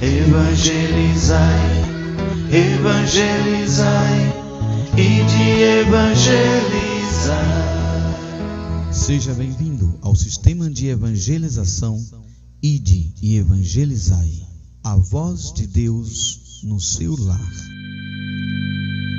[0.00, 1.58] Evangelizai,
[2.52, 4.32] evangelizai
[4.96, 7.34] e de evangelizar.
[8.92, 12.00] Seja bem-vindo ao sistema de evangelização
[12.62, 14.46] Ide e Evangelizai,
[14.84, 17.52] a voz de Deus no seu lar.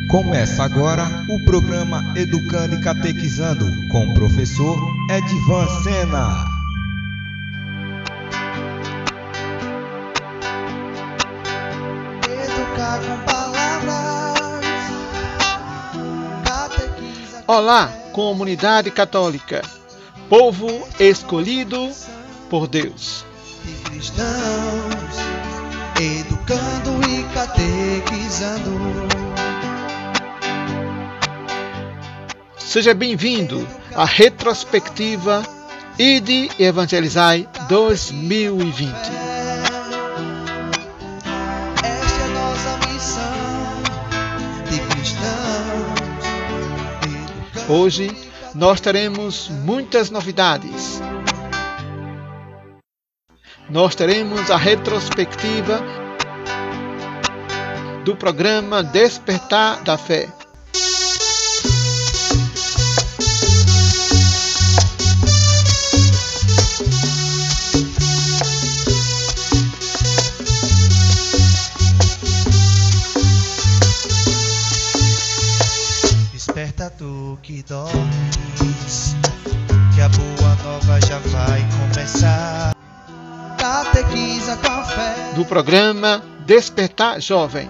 [0.09, 4.77] Começa agora o programa Educando e Catequizando com o professor
[5.11, 6.59] Edvan Sena.
[17.52, 19.64] Olá, comunidade católica,
[20.30, 21.90] povo escolhido
[22.48, 23.26] por Deus.
[23.66, 24.28] E cristãos.
[26.00, 28.70] Educando e catequizando.
[32.56, 35.42] Seja bem-vindo à retrospectiva
[35.98, 39.28] Ide e Evangelizai 2020.
[47.70, 48.09] Hoje
[48.56, 51.00] nós teremos muitas novidades.
[53.70, 55.80] Nós teremos a retrospectiva
[58.03, 60.39] do programa Despertar da Fé.
[77.50, 79.16] Que dormes,
[79.95, 82.75] que a boa nova já vai começar.
[83.58, 85.33] Catequiza com a fé.
[85.33, 87.67] Do programa Despertar Jovem.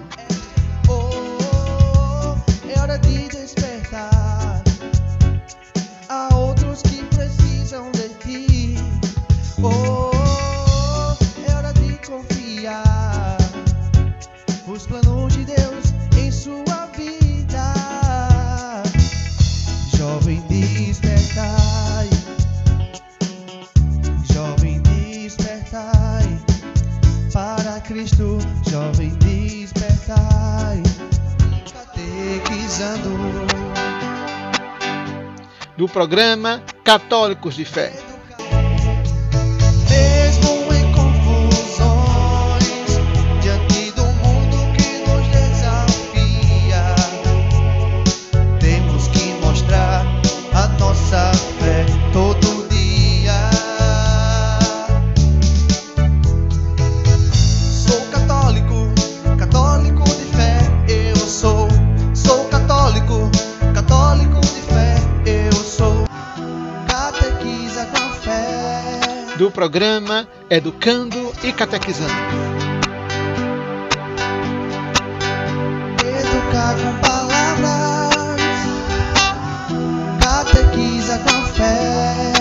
[35.89, 38.08] Programa Católicos de Fé.
[69.59, 72.13] Programa Educando e Catequizando.
[76.01, 78.15] Educar com palavras,
[80.23, 82.31] catequiza com fé.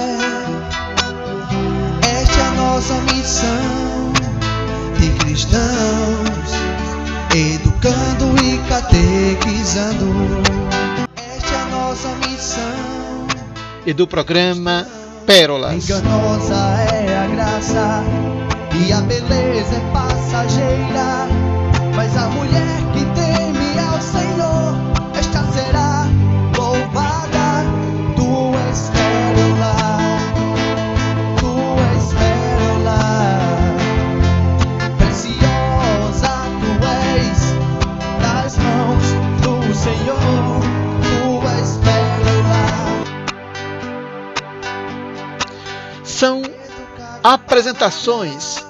[2.09, 4.13] Esta é a nossa missão
[5.01, 6.53] de cristãos,
[7.35, 10.07] educando e catequizando.
[11.17, 13.27] Esta é a nossa missão.
[13.85, 14.87] E do programa
[15.29, 15.75] Pérolas.
[15.75, 16.55] Enganosa
[16.91, 18.03] é a graça
[18.83, 21.18] e a beleza é passageira.
[47.59, 48.65] Apresentações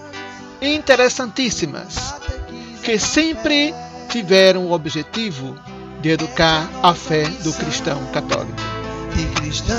[0.62, 2.15] interessantíssimas
[2.82, 3.75] que sempre
[4.09, 5.54] tiveram o objetivo
[6.00, 8.56] de educar a fé do cristão católico.
[9.15, 9.76] de cristãos,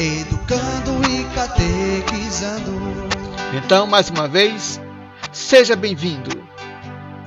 [0.00, 2.72] educando e catequizando.
[3.54, 4.80] Então, mais uma vez,
[5.30, 6.42] seja bem-vindo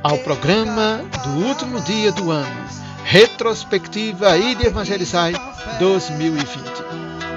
[0.04, 2.68] ao programa do último dia do ano,
[3.06, 5.34] Retrospectiva e de Evangelizai
[5.80, 7.31] 2020.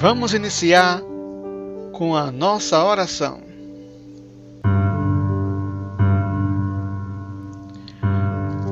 [0.00, 1.02] Vamos iniciar
[1.92, 3.42] com a nossa oração.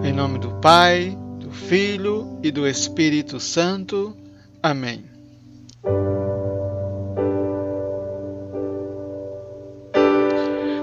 [0.02, 4.16] Em nome do Pai, do Filho e do Espírito Santo.
[4.62, 5.04] Amém.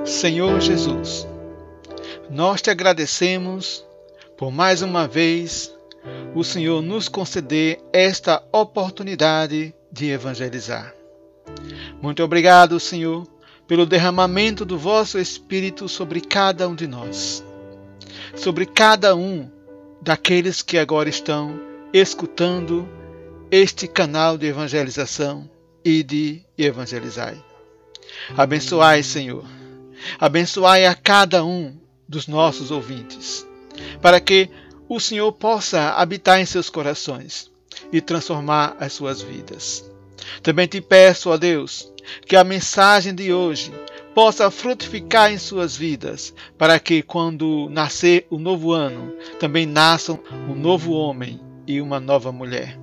[0.06, 1.28] Senhor Jesus,
[2.30, 3.84] nós te agradecemos
[4.38, 5.76] por mais uma vez
[6.36, 10.94] o Senhor nos conceder esta oportunidade de evangelizar.
[12.02, 13.26] Muito obrigado, Senhor,
[13.66, 17.42] pelo derramamento do vosso Espírito sobre cada um de nós,
[18.36, 19.50] sobre cada um
[20.02, 21.58] daqueles que agora estão
[21.94, 22.88] escutando
[23.50, 25.50] este canal de evangelização
[25.84, 27.42] e de evangelizai.
[28.36, 29.46] Abençoai, Senhor.
[30.20, 31.74] Abençoai a cada um
[32.06, 33.48] dos nossos ouvintes,
[34.02, 34.50] para que
[34.90, 37.55] o Senhor possa habitar em seus corações
[37.92, 39.90] e transformar as suas vidas.
[40.42, 41.92] Também te peço, ó Deus,
[42.26, 43.72] que a mensagem de hoje
[44.14, 50.20] possa frutificar em suas vidas, para que quando nascer o novo ano, também nasçam
[50.50, 52.80] um novo homem e uma nova mulher.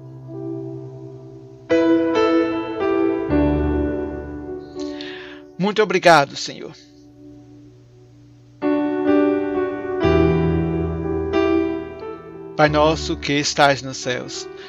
[5.58, 6.72] Muito obrigado, Senhor.
[12.56, 14.46] Pai nosso que estais nos céus,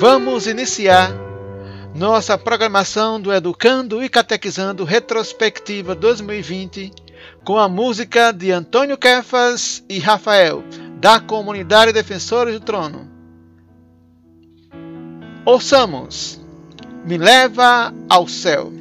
[0.00, 1.12] Vamos iniciar
[1.94, 6.90] nossa programação do Educando e Catequizando Retrospectiva 2020
[7.44, 10.64] com a música de Antônio Kefas e Rafael,
[10.98, 13.10] da Comunidade Defensores do Trono.
[15.44, 16.40] Ouçamos,
[17.04, 18.72] Me Leva ao Céu.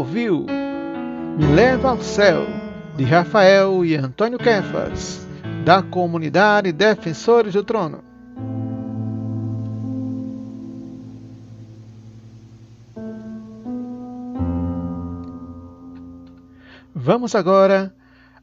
[0.00, 0.46] Ouviu
[1.36, 2.46] Me Leva ao Céu,
[2.96, 5.26] de Rafael e Antônio Kefas,
[5.62, 8.02] da comunidade Defensores do Trono.
[16.94, 17.94] Vamos agora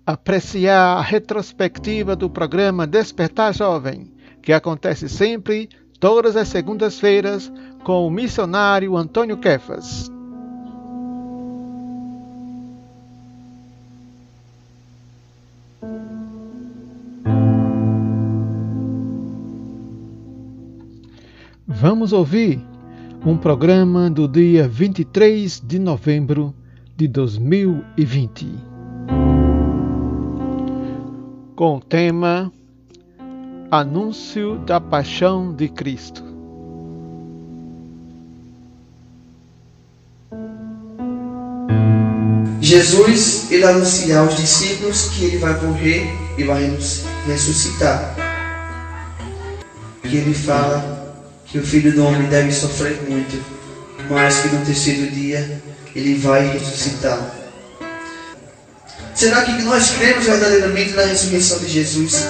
[0.06, 4.12] apreciar a retrospectiva do programa Despertar Jovem,
[4.44, 7.52] que acontece sempre, todas as segundas-feiras,
[7.84, 10.17] com o missionário Antônio Kefas.
[22.08, 22.66] Vamos ouvir
[23.26, 26.56] um programa do dia 23 de novembro
[26.96, 28.48] de 2020.
[31.54, 32.50] Com o tema
[33.70, 36.24] Anúncio da Paixão de Cristo.
[42.62, 46.74] Jesus, ele anuncia aos discípulos que ele vai morrer e vai
[47.26, 48.16] ressuscitar.
[50.04, 50.97] Que ele fala
[51.48, 53.42] que o filho do homem deve sofrer muito,
[54.10, 55.62] mas que no terceiro dia
[55.96, 57.36] ele vai ressuscitar.
[59.16, 62.26] Será que nós cremos verdadeiramente na ressurreição de Jesus?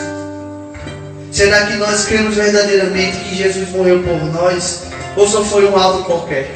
[1.31, 4.83] Será que nós cremos verdadeiramente que Jesus morreu por nós?
[5.15, 6.49] Ou só foi um ato qualquer?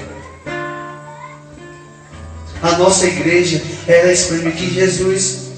[2.62, 5.50] A nossa igreja, ela exprime que Jesus,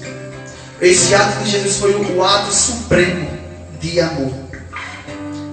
[0.80, 3.28] esse ato de Jesus foi o ato supremo
[3.78, 4.32] de amor.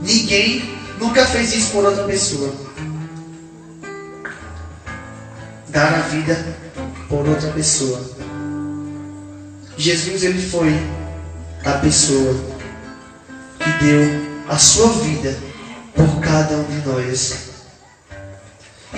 [0.02, 0.71] Ninguém
[1.02, 2.54] nunca fez isso por outra pessoa
[5.72, 6.38] dar a vida
[7.08, 8.02] por outra pessoa.
[9.78, 10.72] Jesus ele foi
[11.66, 12.36] a pessoa
[13.58, 14.02] que deu
[14.48, 15.38] a sua vida
[15.96, 17.52] por cada um de nós.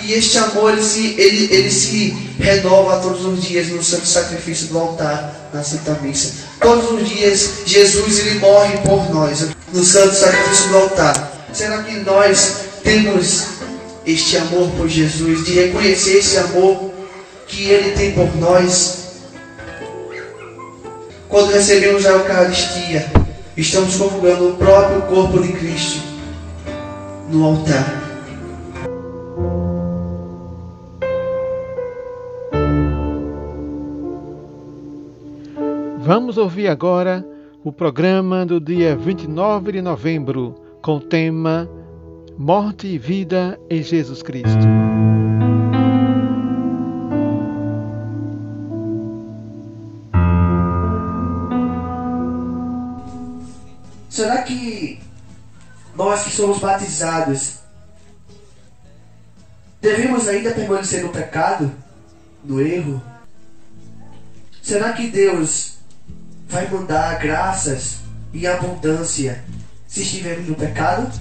[0.02, 4.68] E este amor ele se, ele, ele se renova todos os dias no santo sacrifício
[4.68, 6.34] do altar, na Santa Missa.
[6.60, 11.33] Todos os dias Jesus ele morre por nós no santo sacrifício do altar.
[11.54, 13.60] Será que nós temos
[14.08, 16.92] este amor por Jesus, de reconhecer esse amor
[17.46, 19.22] que Ele tem por nós.
[21.30, 23.06] Quando recebemos a Eucaristia,
[23.56, 26.02] estamos comungando o próprio corpo de Cristo
[27.30, 28.02] no altar.
[36.00, 37.24] Vamos ouvir agora
[37.64, 41.70] o programa do dia 29 de novembro com o tema
[42.38, 44.50] Morte e Vida em Jesus Cristo.
[54.10, 55.02] Será que
[55.96, 57.60] nós que somos batizados
[59.80, 61.72] devemos ainda permanecer no pecado,
[62.44, 63.02] no erro?
[64.62, 65.78] Será que Deus
[66.50, 68.00] vai mandar graças
[68.34, 69.42] e abundância
[69.94, 71.12] se estivermos no pecado?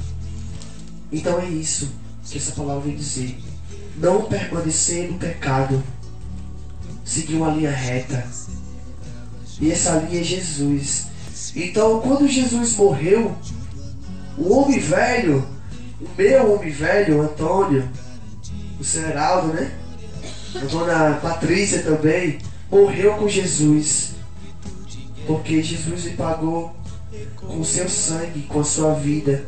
[1.12, 1.92] Então é isso
[2.26, 3.38] que essa palavra vem dizer.
[3.98, 5.82] Não permanecer no pecado.
[7.04, 8.26] Seguir uma linha reta.
[9.60, 11.08] E essa linha é Jesus.
[11.54, 13.36] Então, quando Jesus morreu,
[14.38, 15.46] o homem velho,
[16.00, 17.86] o meu homem velho, o Antônio,
[18.80, 19.70] o seu Heraldo, né?
[20.54, 22.38] A dona Patrícia também,
[22.70, 24.12] morreu com Jesus.
[25.26, 26.74] Porque Jesus lhe pagou
[27.36, 29.44] com o seu sangue, com a sua vida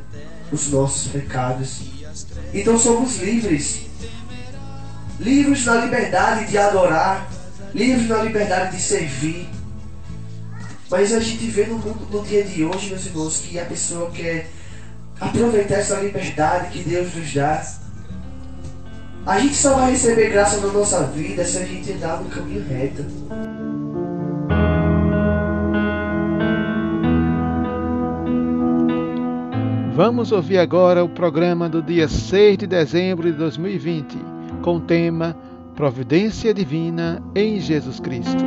[0.52, 1.82] os nossos pecados.
[2.52, 3.86] Então somos livres.
[5.18, 7.28] Livres na liberdade de adorar,
[7.72, 9.48] livres na liberdade de servir.
[10.90, 14.10] Mas a gente vê no mundo no dia de hoje, meus irmãos, que a pessoa
[14.10, 14.50] quer
[15.20, 17.64] aproveitar essa liberdade que Deus nos dá.
[19.26, 22.64] A gente só vai receber graça na nossa vida se a gente andar no caminho
[22.68, 23.04] reto.
[29.94, 34.18] Vamos ouvir agora o programa do dia 6 de dezembro de 2020,
[34.60, 35.36] com o tema
[35.76, 38.42] Providência Divina em Jesus Cristo.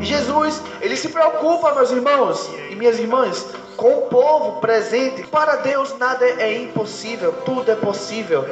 [0.00, 5.24] Jesus, ele se preocupa, meus irmãos e minhas irmãs, com o povo presente.
[5.24, 8.46] Para Deus nada é impossível, tudo é possível.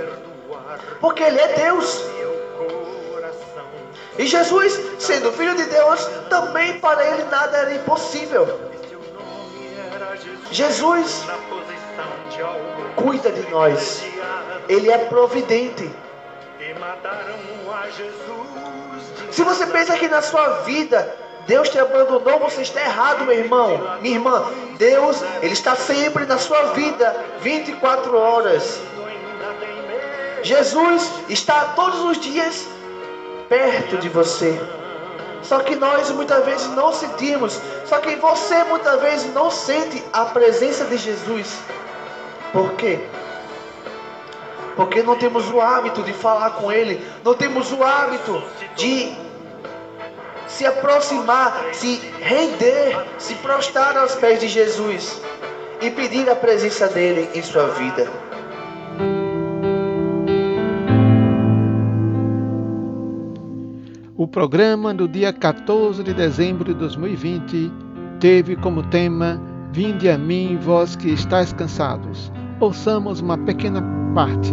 [1.00, 2.19] Porque Ele é Deus.
[4.20, 8.60] E Jesus, sendo filho de Deus, também para ele nada era impossível.
[10.50, 11.24] Jesus
[12.96, 14.04] cuida de nós.
[14.68, 15.90] Ele é providente.
[19.30, 23.96] Se você pensa que na sua vida Deus te abandonou, você está errado, meu irmão,
[24.02, 24.52] minha irmã.
[24.76, 28.82] Deus, Ele está sempre na sua vida, 24 horas.
[30.42, 32.68] Jesus está todos os dias
[33.50, 34.58] perto de você.
[35.42, 37.60] Só que nós muitas vezes não sentimos.
[37.84, 41.58] Só que você muitas vezes não sente a presença de Jesus.
[42.52, 43.00] Por quê?
[44.76, 48.42] Porque não temos o hábito de falar com Ele, não temos o hábito
[48.76, 49.12] de
[50.46, 55.20] se aproximar, se render, se prostrar aos pés de Jesus
[55.80, 58.29] e pedir a presença dele em sua vida.
[64.20, 67.72] O programa do dia 14 de dezembro de 2020
[68.20, 69.40] teve como tema
[69.72, 72.30] Vinde a mim, vós que estáis cansados.
[72.60, 73.82] Ouçamos uma pequena
[74.14, 74.52] parte.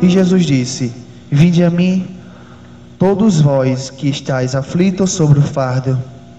[0.00, 0.94] E Jesus disse:
[1.28, 2.06] Vinde a mim,
[3.00, 5.98] todos vós que estáis aflitos sobre o fardo,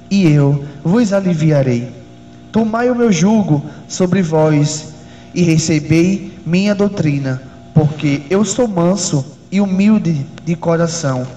[0.10, 1.92] e eu vos aliviarei.
[2.54, 4.96] Tomai o meu jugo sobre vós
[5.34, 7.42] e recebei minha doutrina,
[7.76, 11.28] porque eu sou manso e humilde de coração,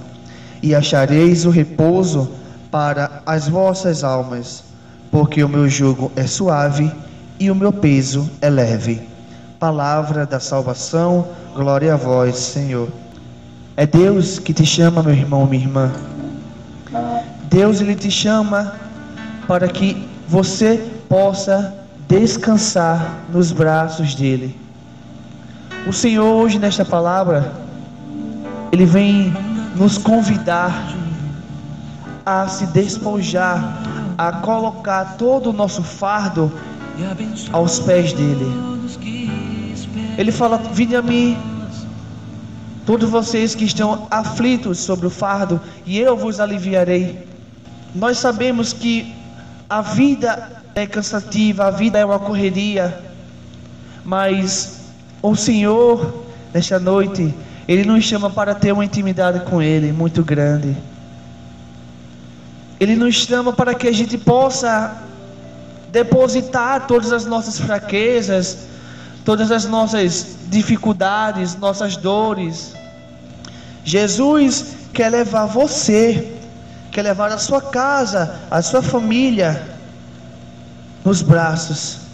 [0.62, 2.30] e achareis o repouso
[2.70, 4.64] para as vossas almas,
[5.10, 6.90] porque o meu jugo é suave
[7.38, 9.02] e o meu peso é leve.
[9.58, 11.26] Palavra da salvação
[11.58, 12.88] Glória a vós, Senhor.
[13.76, 15.92] É Deus que te chama, meu irmão, minha irmã.
[17.50, 18.74] Deus ele te chama
[19.48, 21.74] para que você possa
[22.06, 24.56] descansar nos braços dele.
[25.88, 27.50] O Senhor hoje nesta palavra
[28.70, 29.32] ele vem
[29.74, 30.94] nos convidar
[32.26, 33.80] a se despojar,
[34.18, 36.52] a colocar todo o nosso fardo
[37.54, 38.52] aos pés dele.
[40.18, 41.38] Ele fala: Vinde a mim,
[42.84, 47.26] todos vocês que estão aflitos sobre o fardo, e eu vos aliviarei.
[47.94, 49.14] Nós sabemos que
[49.70, 53.02] a vida é cansativa, a vida é uma correria,
[54.04, 54.77] mas
[55.22, 57.34] o Senhor, nesta noite,
[57.66, 60.76] Ele nos chama para ter uma intimidade com Ele muito grande.
[62.78, 65.02] Ele nos chama para que a gente possa
[65.90, 68.68] depositar todas as nossas fraquezas,
[69.24, 72.74] todas as nossas dificuldades, nossas dores.
[73.84, 76.32] Jesus quer levar você,
[76.92, 79.66] quer levar a sua casa, a sua família
[81.04, 82.07] nos braços.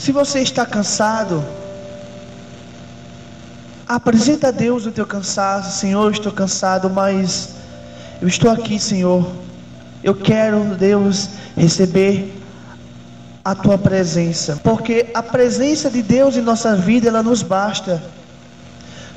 [0.00, 1.44] Se você está cansado,
[3.86, 7.50] apresenta a Deus o teu cansaço, Senhor, estou cansado, mas
[8.18, 9.30] eu estou aqui, Senhor.
[10.02, 12.34] Eu quero, Deus, receber
[13.44, 18.02] a tua presença, porque a presença de Deus em nossa vida ela nos basta.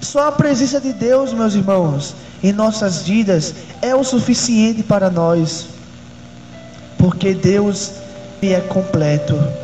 [0.02, 5.66] Só a presença de Deus, meus irmãos, em nossas vidas é o suficiente para nós,
[6.98, 7.94] porque Deus
[8.42, 9.63] é completo.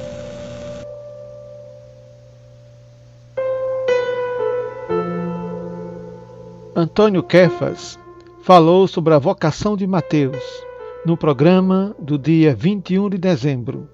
[6.99, 7.97] Antônio Kefas
[8.43, 10.43] falou sobre a vocação de Mateus
[11.05, 13.89] no programa do dia 21 de dezembro.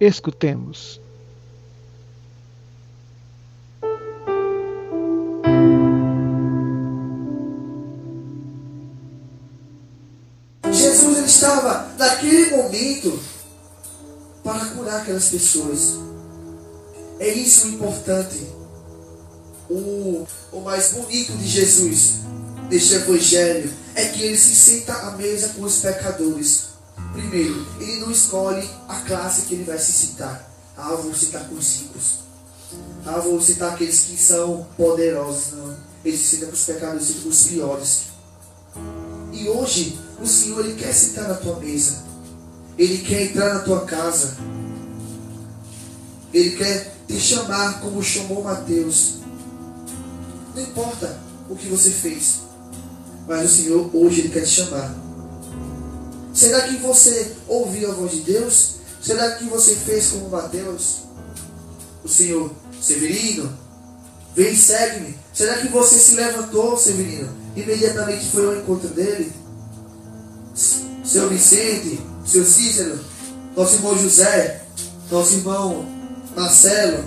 [0.00, 0.98] Escutemos.
[10.72, 13.20] Jesus estava naquele momento
[14.42, 16.00] para curar aquelas pessoas.
[17.18, 18.46] É isso o importante.
[19.68, 22.29] O, o mais bonito de Jesus,
[22.70, 26.70] deste evangelho, é que ele se senta à mesa com os pecadores.
[27.12, 30.48] Primeiro, ele não escolhe a classe que ele vai se citar.
[30.76, 32.20] Ah, vou citar com os ricos.
[33.04, 35.52] Ah, vou citar aqueles que são poderosos.
[35.54, 35.76] Não.
[36.04, 38.02] Ele se cita com os pecadores, cita com os piores.
[39.32, 42.04] E hoje, o Senhor ele quer sentar na tua mesa.
[42.78, 44.36] Ele quer entrar na tua casa.
[46.32, 49.16] Ele quer te chamar como chamou Mateus.
[50.54, 52.49] Não importa o que você fez.
[53.26, 54.94] Mas o Senhor hoje ele quer te chamar.
[56.32, 58.76] Será que você ouviu a voz de Deus?
[59.02, 60.98] Será que você fez como Mateus?
[62.04, 63.52] O Senhor, Severino,
[64.34, 65.16] vem segue-me.
[65.34, 67.28] Será que você se levantou, Severino?
[67.56, 69.32] Imediatamente foi ao encontro dele?
[71.04, 72.98] Seu Vicente, seu Cícero,
[73.56, 74.64] nosso irmão José,
[75.10, 75.84] nosso irmão
[76.36, 77.04] Marcelo,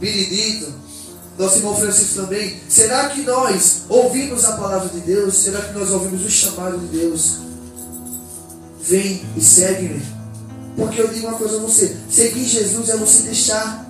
[0.00, 0.72] Benedito,
[1.40, 2.60] nosso irmão Francisco também.
[2.68, 5.34] Será que nós ouvimos a palavra de Deus?
[5.38, 7.38] Será que nós ouvimos o chamado de Deus?
[8.82, 10.02] Vem e segue-me.
[10.76, 13.86] Porque eu digo uma coisa a você: seguir Jesus é você deixar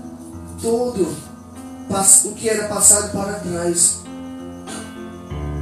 [0.62, 1.30] todo
[2.24, 3.96] o que era passado para trás.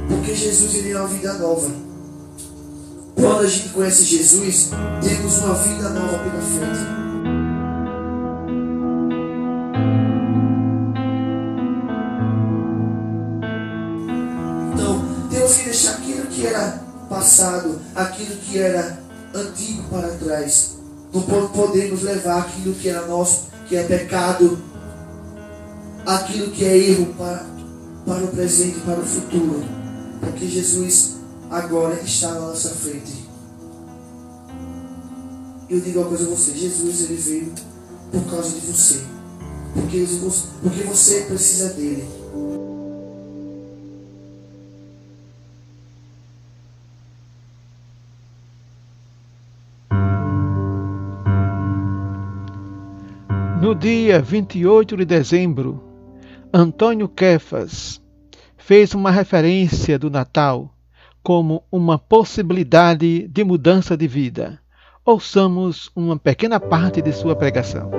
[0.07, 1.71] Porque Jesus ele é uma vida nova.
[3.15, 4.69] Quando a gente conhece Jesus,
[5.01, 7.08] temos uma vida nova pela frente.
[15.49, 19.01] Temos que deixar aquilo que era passado, aquilo que era
[19.33, 20.77] antigo para trás.
[21.13, 24.59] Não podemos levar aquilo que era nosso, que é pecado,
[26.05, 27.45] aquilo que é erro para,
[28.05, 29.63] para o presente, para o futuro.
[30.19, 31.15] Porque Jesus
[31.49, 33.27] agora está na nossa frente.
[35.67, 37.53] Eu digo uma coisa a você, Jesus ele veio
[38.11, 39.01] por causa de você.
[39.73, 40.05] Porque,
[40.61, 42.18] porque você precisa dele.
[53.69, 55.79] No dia 28 de dezembro,
[56.51, 58.01] Antônio Kefas
[58.57, 60.73] fez uma referência do Natal
[61.21, 64.59] como uma possibilidade de mudança de vida.
[65.05, 67.91] Ouçamos uma pequena parte de sua pregação.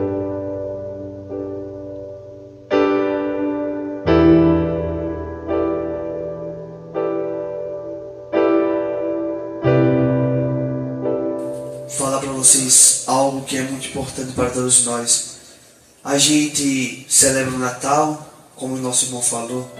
[11.88, 15.29] Falar para vocês algo que é muito importante para todos nós.
[16.02, 19.70] A gente celebra o Natal, como o nosso irmão falou,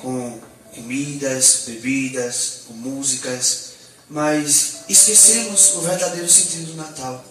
[0.00, 0.40] com
[0.72, 3.70] comidas, bebidas, com músicas,
[4.08, 7.24] mas esquecemos o verdadeiro sentido do Natal,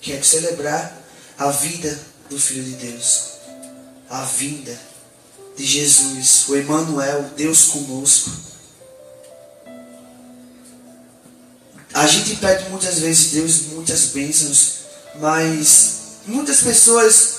[0.00, 1.02] que é celebrar
[1.36, 2.00] a vida
[2.30, 3.24] do Filho de Deus,
[4.08, 4.78] a vinda
[5.56, 8.30] de Jesus, o Emmanuel, Deus conosco.
[11.92, 14.78] A gente pede muitas vezes Deus muitas bênçãos,
[15.16, 17.34] mas Muitas pessoas,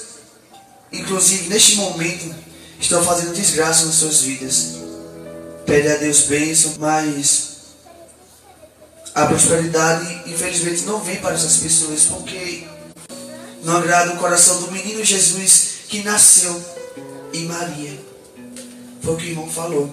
[0.92, 2.36] inclusive neste momento,
[2.80, 4.76] estão fazendo desgraça nas suas vidas.
[5.66, 7.56] Pede a Deus bênção, mas
[9.16, 12.68] a prosperidade, infelizmente, não vem para essas pessoas, porque
[13.64, 16.64] não agrada o coração do menino Jesus que nasceu
[17.34, 18.00] em Maria.
[19.02, 19.92] Foi o que o irmão falou.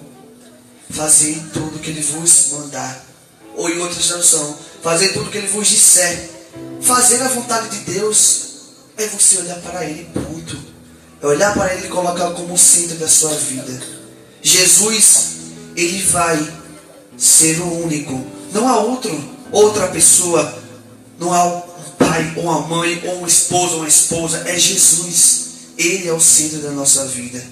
[0.91, 3.07] Fazer tudo que ele vos mandar.
[3.55, 6.29] Ou em outra tradução, fazer tudo que ele vos disser.
[6.83, 8.52] Fazer a vontade de Deus
[8.97, 10.57] é você olhar para Ele ponto.
[11.21, 13.81] É olhar para Ele e colocar como centro da sua vida.
[14.43, 15.37] Jesus,
[15.77, 16.53] Ele vai
[17.17, 18.25] ser o único.
[18.53, 19.19] Não há outro,
[19.51, 20.59] outra pessoa.
[21.19, 21.63] Não há um
[21.99, 24.43] pai, ou uma mãe, ou um esposo, ou uma esposa.
[24.47, 25.43] É Jesus.
[25.79, 27.43] Ele é o centro da nossa vida.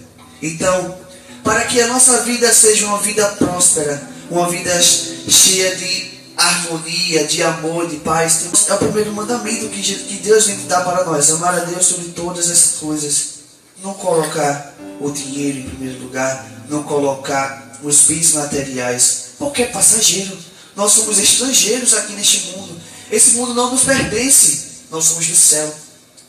[0.42, 0.98] Então,
[1.42, 6.09] para que a nossa vida seja uma vida próspera, uma vida cheia de
[6.42, 8.46] harmonia, de amor, de paz.
[8.68, 12.50] É o primeiro mandamento que, Deus vem dar para nós: amar a Deus sobre todas
[12.50, 13.40] as coisas.
[13.82, 20.36] Não colocar o dinheiro em primeiro lugar, não colocar os bens materiais, porque é passageiro.
[20.76, 22.78] Nós somos estrangeiros aqui neste mundo.
[23.10, 24.84] Esse mundo não nos pertence.
[24.90, 25.74] Nós somos do céu.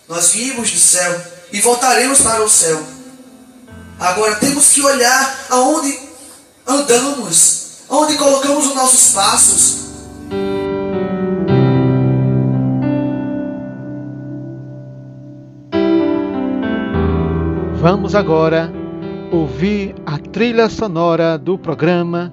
[0.07, 1.21] Nós viemos do céu
[1.51, 2.81] e voltaremos para o céu.
[3.99, 5.99] Agora temos que olhar aonde
[6.65, 9.75] andamos, aonde colocamos os nossos passos,
[17.81, 18.71] Vamos agora
[19.31, 22.31] ouvir a trilha sonora do programa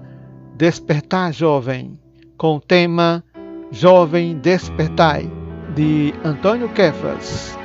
[0.55, 1.99] Despertar Jovem,
[2.37, 3.25] com o tema
[3.71, 5.27] Jovem Despertai,
[5.75, 7.58] de Antônio Kefas.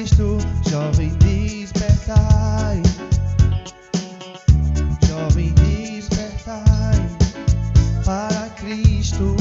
[0.00, 0.38] Cristo,
[0.70, 2.82] jovem despertai.
[5.06, 7.06] Jovem despertai.
[8.02, 9.36] Para Cristo.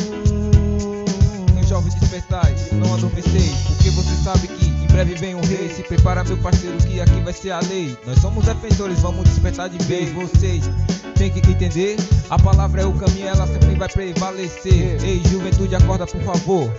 [1.66, 5.70] Jovem despertai, não adormecei, porque você sabe que em breve vem o rei.
[5.70, 7.98] Se prepara, meu parceiro, que aqui vai ser a lei.
[8.06, 10.12] Nós somos defensores, vamos despertar de vez.
[10.12, 10.70] Vocês
[11.16, 11.96] têm que entender:
[12.30, 15.02] a palavra é o caminho, ela sempre vai prevalecer.
[15.06, 16.70] Ei, juventude, acorda por favor.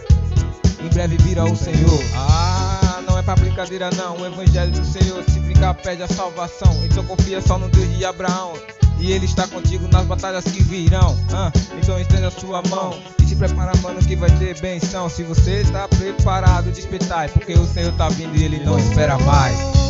[0.83, 2.01] Em breve virá o Senhor.
[2.15, 2.40] Ah,
[3.35, 4.17] pra brincadeira, não.
[4.17, 6.73] O evangelho do Senhor, se brincar, pede a salvação.
[6.85, 8.55] Então confia só no Deus de Abraão.
[8.99, 11.17] E ele está contigo nas batalhas que virão.
[11.33, 15.09] Ah, então estenda a sua mão e se prepara, mano, que vai ter benção.
[15.09, 19.90] Se você está preparado, despertai, porque o Senhor tá vindo e ele não espera mais.